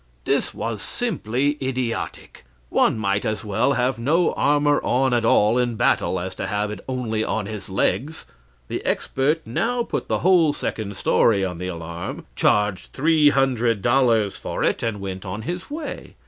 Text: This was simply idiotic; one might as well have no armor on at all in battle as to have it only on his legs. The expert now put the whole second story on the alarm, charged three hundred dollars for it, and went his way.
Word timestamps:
This 0.23 0.51
was 0.51 0.81
simply 0.81 1.59
idiotic; 1.61 2.43
one 2.71 2.97
might 2.97 3.23
as 3.23 3.45
well 3.45 3.73
have 3.73 3.99
no 3.99 4.33
armor 4.33 4.81
on 4.83 5.13
at 5.13 5.23
all 5.23 5.59
in 5.59 5.75
battle 5.75 6.19
as 6.19 6.33
to 6.33 6.47
have 6.47 6.71
it 6.71 6.79
only 6.89 7.23
on 7.23 7.45
his 7.45 7.69
legs. 7.69 8.25
The 8.67 8.83
expert 8.83 9.45
now 9.45 9.83
put 9.83 10.07
the 10.07 10.17
whole 10.25 10.53
second 10.53 10.97
story 10.97 11.45
on 11.45 11.59
the 11.59 11.67
alarm, 11.67 12.25
charged 12.35 12.93
three 12.93 13.29
hundred 13.29 13.83
dollars 13.83 14.37
for 14.37 14.63
it, 14.63 14.81
and 14.81 14.99
went 14.99 15.23
his 15.43 15.69
way. 15.69 16.15